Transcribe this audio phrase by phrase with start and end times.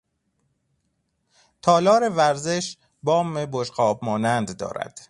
[1.61, 4.99] تالار ورزش بام بشقاب مانند دارد.